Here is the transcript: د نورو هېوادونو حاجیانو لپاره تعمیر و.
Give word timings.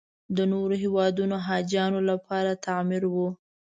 د 0.35 0.37
نورو 0.51 0.75
هېوادونو 0.83 1.35
حاجیانو 1.47 1.99
لپاره 2.09 2.51
تعمیر 2.65 3.03
و. 3.09 3.15